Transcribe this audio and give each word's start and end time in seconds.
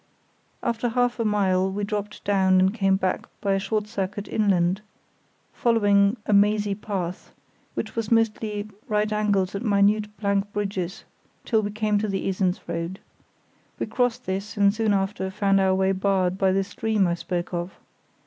After 0.63 0.89
half 0.89 1.19
a 1.19 1.23
mile 1.25 1.71
we 1.71 1.83
dropped 1.83 2.23
down 2.23 2.59
and 2.59 2.73
came 2.73 2.95
back 2.95 3.27
by 3.39 3.53
a 3.53 3.59
short 3.59 3.85
circuit 3.85 4.27
inland, 4.27 4.81
following 5.53 6.17
a 6.25 6.33
mazy 6.33 6.73
path—which 6.73 7.95
was 7.95 8.11
mostly 8.11 8.67
right 8.87 9.13
angles 9.13 9.53
and 9.53 9.63
minute 9.63 10.07
plank 10.17 10.51
bridges, 10.53 11.03
till 11.45 11.61
we 11.61 11.69
came 11.69 11.99
to 11.99 12.07
the 12.07 12.27
Esens 12.27 12.61
road. 12.67 12.99
We 13.77 13.85
crossed 13.85 14.25
this 14.25 14.57
and 14.57 14.73
soon 14.73 14.93
after 14.95 15.29
found 15.29 15.59
our 15.59 15.75
way 15.75 15.91
barred 15.91 16.35
by 16.35 16.51
the 16.51 16.63
stream 16.63 17.05
I 17.05 17.13
spoke 17.13 17.53
of. 17.53 17.75